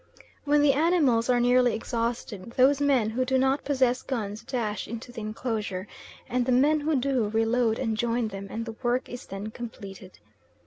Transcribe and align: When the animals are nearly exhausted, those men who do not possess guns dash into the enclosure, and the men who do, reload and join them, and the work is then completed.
When 0.45 0.63
the 0.63 0.73
animals 0.73 1.29
are 1.29 1.39
nearly 1.39 1.75
exhausted, 1.75 2.53
those 2.57 2.81
men 2.81 3.11
who 3.11 3.23
do 3.23 3.37
not 3.37 3.63
possess 3.63 4.01
guns 4.01 4.41
dash 4.41 4.87
into 4.87 5.11
the 5.11 5.21
enclosure, 5.21 5.87
and 6.27 6.43
the 6.47 6.51
men 6.51 6.79
who 6.79 6.95
do, 6.95 7.29
reload 7.29 7.77
and 7.77 7.95
join 7.95 8.29
them, 8.29 8.47
and 8.49 8.65
the 8.65 8.73
work 8.81 9.07
is 9.07 9.27
then 9.27 9.51
completed. 9.51 10.17